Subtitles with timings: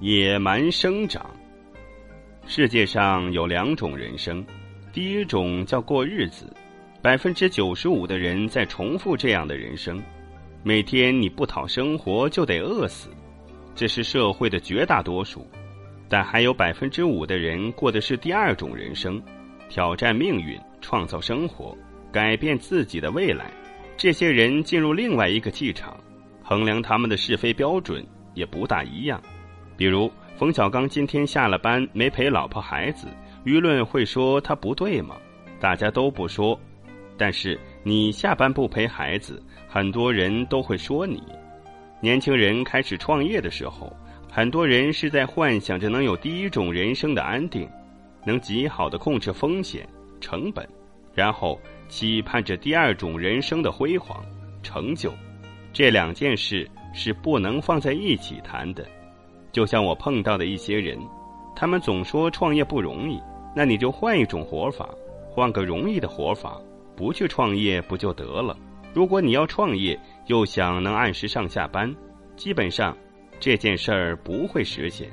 [0.00, 1.24] 野蛮生长。
[2.46, 4.44] 世界上有两种人生，
[4.92, 6.52] 第一种叫过日子，
[7.00, 10.02] 百分之九十五的人在重复这样的人生，
[10.62, 13.08] 每天你不讨生活就得饿死，
[13.74, 15.46] 这是社会的绝大多数。
[16.10, 19.20] 但还有百分之五的人过的是第二种人生，
[19.70, 21.74] 挑战命运，创造生活，
[22.12, 23.50] 改变自己的未来。
[23.96, 25.98] 这些人进入另外一个气场，
[26.44, 28.06] 衡量他们的是非标准。
[28.34, 29.18] 也不大一样，
[29.76, 33.08] 比如冯小刚今天下了班没陪老婆孩子，
[33.44, 35.16] 舆论会说他不对吗？
[35.60, 36.58] 大家都不说，
[37.16, 41.22] 但是你下班不陪孩子，很多人都会说你。
[42.00, 43.94] 年轻人开始创业的时候，
[44.32, 47.68] 很多人是在幻想着能有第一种人生的安定，
[48.24, 49.86] 能极好的控制风险
[50.20, 50.66] 成本，
[51.14, 54.24] 然后期盼着第二种人生的辉煌
[54.62, 55.12] 成就。
[55.72, 56.66] 这两件事。
[56.98, 58.88] 是不能放在一起谈的，
[59.56, 60.98] 就像我碰到的一些人，
[61.54, 63.18] 他们总说创业不容易，
[63.54, 64.86] 那你就换一种活法，
[65.30, 66.60] 换个容易的活法，
[66.94, 68.54] 不去创业不就得了？
[68.92, 71.90] 如果你要创业，又想能按时上下班，
[72.36, 72.94] 基本上
[73.40, 75.08] 这件事儿不会实现。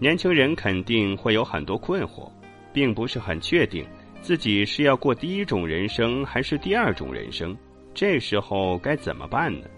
[0.00, 2.28] 年轻人肯定会有很多困惑，
[2.72, 3.86] 并不是很确定
[4.20, 7.56] 自己是要过第一种人生还是第二种人生，
[7.94, 9.68] 这时候该怎么办呢？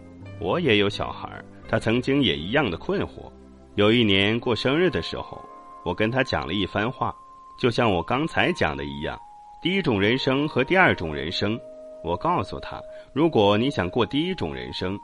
[0.41, 1.29] 我也有小孩
[1.69, 3.31] 他曾经也一样的困惑。
[3.79, 5.41] 有一年过生日的时候，
[5.85, 7.15] 我跟他讲了一番话，
[7.57, 9.17] 就像我刚才讲的一样，
[9.63, 11.57] 第一种人生和第二种人生。
[12.03, 14.99] 我告诉他，如果你想过第一种人生，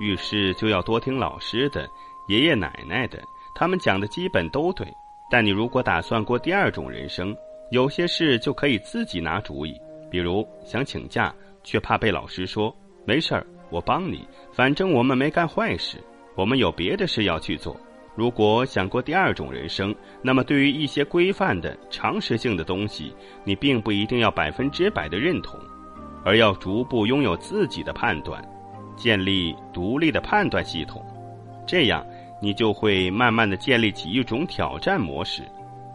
[0.00, 1.88] 遇事就要多听老师的、
[2.28, 3.22] 爷爷奶奶的，
[3.54, 4.86] 他们讲的基本都对。
[5.30, 7.34] 但你如果打算过第二种人生，
[7.70, 9.74] 有些事就可以自己拿主意，
[10.10, 12.70] 比如想请假，却怕被老师说
[13.06, 13.46] 没事儿。
[13.70, 16.04] 我帮你，反正我们没干坏事，
[16.34, 17.74] 我们有别的事要去做。
[18.16, 25.58] 如果想过第二种人生，那么对于一些规范的、常识性的东西，你并不一定要百分之百的认同，
[26.24, 28.42] 而要逐步拥有自己的判断，
[28.96, 31.02] 建立独立的判断系统。
[31.66, 32.04] 这样，
[32.42, 35.42] 你就会慢慢的建立起一种挑战模式，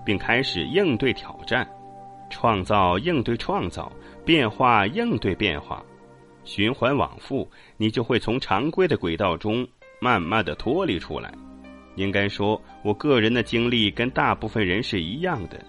[0.04, 1.68] 并开始应对挑战，
[2.30, 3.92] 创造应对创造，
[4.24, 5.84] 变化应对变化。
[6.44, 9.68] 循环往复，你就会从常规的轨道中
[10.00, 11.32] 慢慢的脱离出来。
[11.96, 15.64] 应该说，我个人的经历跟大部分人是一样的：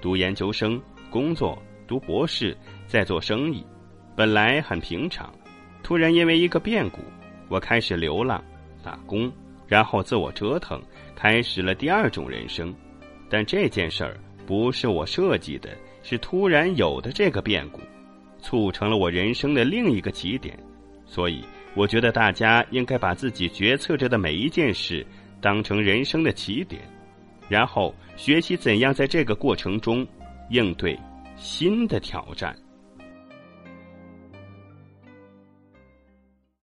[0.00, 2.56] 读研究生、工作、读博士、
[2.86, 3.64] 在做生意，
[4.16, 5.32] 本来很平常。
[5.82, 7.00] 突然因为一个变故，
[7.48, 8.42] 我开始流浪、
[8.82, 9.30] 打工，
[9.66, 10.80] 然后自我折腾，
[11.14, 12.74] 开始了第二种人生。
[13.28, 14.16] 但这件事儿
[14.46, 17.80] 不是我设计的，是突然有的这个变故。
[18.38, 20.58] 促成了我人生的另一个起点，
[21.06, 21.44] 所以
[21.76, 25.06] 我觉得大家应该把自己决策着的每一件事
[25.42, 26.80] 当成人生的起点，
[27.48, 30.06] 然后学习怎样在这个过程中
[30.48, 30.98] 应对
[31.36, 32.56] 新的挑战。